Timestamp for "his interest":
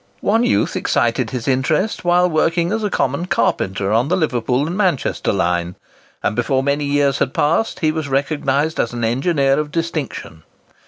1.29-2.03